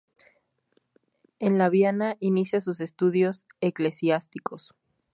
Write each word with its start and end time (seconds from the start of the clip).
En 1.37 1.59
Laviana 1.59 2.17
inicia 2.21 2.59
sus 2.59 2.79
estudios 2.81 3.45
eclesiásticos. 3.59 4.73